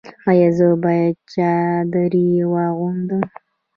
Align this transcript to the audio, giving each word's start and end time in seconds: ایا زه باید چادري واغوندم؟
ایا 0.29 0.49
زه 0.57 0.67
باید 0.83 1.15
چادري 1.31 2.27
واغوندم؟ 2.51 3.23